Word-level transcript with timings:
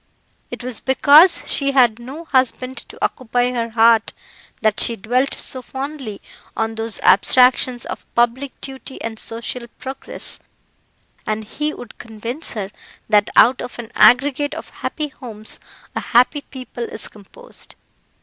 It 0.49 0.63
was 0.63 0.79
because 0.79 1.43
she 1.45 1.73
had 1.73 1.99
no 1.99 2.25
husband 2.25 2.77
to 2.89 2.97
occupy 3.05 3.51
her 3.51 3.69
heart 3.69 4.13
that 4.61 4.79
she 4.79 4.95
dwelt 4.95 5.31
so 5.35 5.61
fondly 5.61 6.21
on 6.57 6.73
those 6.73 6.99
abstractions 7.01 7.85
of 7.85 8.11
public 8.15 8.59
duty 8.61 8.99
and 9.03 9.19
social 9.19 9.67
progress, 9.77 10.39
and 11.27 11.43
he 11.43 11.71
would 11.71 11.99
convince 11.99 12.53
her 12.53 12.71
that 13.09 13.29
out 13.35 13.61
of 13.61 13.77
an 13.77 13.91
aggregate 13.93 14.55
of 14.55 14.71
happy 14.71 15.09
homes 15.09 15.59
a 15.95 15.99
happy 15.99 16.41
people 16.49 16.85
is 16.85 17.07
composed. 17.07 17.75